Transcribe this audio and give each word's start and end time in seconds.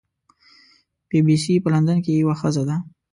بی 1.09 1.19
بي 1.25 1.35
سي 1.43 1.53
په 1.63 1.69
لندن 1.73 1.97
کې 2.05 2.11
یوه 2.21 2.35
ښځه 2.41 2.63
ده. 2.69 2.75